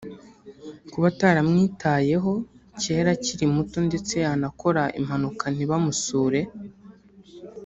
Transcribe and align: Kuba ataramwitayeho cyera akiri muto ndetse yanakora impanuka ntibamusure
Kuba 0.91 1.05
ataramwitayeho 1.13 2.31
cyera 2.81 3.09
akiri 3.15 3.45
muto 3.55 3.77
ndetse 3.87 4.13
yanakora 4.25 4.83
impanuka 4.99 5.43
ntibamusure 5.53 6.41